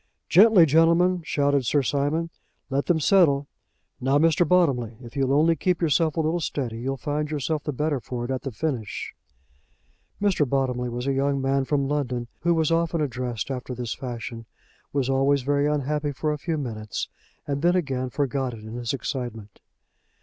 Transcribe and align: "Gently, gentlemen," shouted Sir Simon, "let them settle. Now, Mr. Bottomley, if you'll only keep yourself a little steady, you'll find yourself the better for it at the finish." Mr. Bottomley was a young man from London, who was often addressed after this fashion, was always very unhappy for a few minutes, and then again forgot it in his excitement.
"Gently, 0.29 0.65
gentlemen," 0.65 1.21
shouted 1.23 1.63
Sir 1.63 1.83
Simon, 1.83 2.31
"let 2.71 2.87
them 2.87 2.99
settle. 2.99 3.45
Now, 3.99 4.17
Mr. 4.17 4.47
Bottomley, 4.47 4.97
if 5.03 5.15
you'll 5.15 5.31
only 5.31 5.55
keep 5.55 5.79
yourself 5.79 6.17
a 6.17 6.21
little 6.21 6.39
steady, 6.39 6.79
you'll 6.79 6.97
find 6.97 7.29
yourself 7.29 7.63
the 7.65 7.71
better 7.71 7.99
for 7.99 8.25
it 8.25 8.31
at 8.31 8.41
the 8.41 8.49
finish." 8.51 9.13
Mr. 10.19 10.49
Bottomley 10.49 10.89
was 10.89 11.05
a 11.05 11.13
young 11.13 11.39
man 11.39 11.65
from 11.65 11.87
London, 11.87 12.25
who 12.39 12.55
was 12.55 12.71
often 12.71 12.99
addressed 12.99 13.51
after 13.51 13.75
this 13.75 13.93
fashion, 13.93 14.47
was 14.91 15.07
always 15.07 15.43
very 15.43 15.67
unhappy 15.67 16.11
for 16.13 16.33
a 16.33 16.39
few 16.39 16.57
minutes, 16.57 17.07
and 17.45 17.61
then 17.61 17.75
again 17.75 18.09
forgot 18.09 18.55
it 18.55 18.63
in 18.63 18.73
his 18.77 18.93
excitement. 18.95 19.59